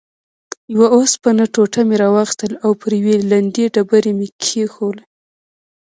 [0.75, 5.03] یوه اوسپنه ټوټه مې راواخیسته او پر یوې لندې ډبره مې کېښووله.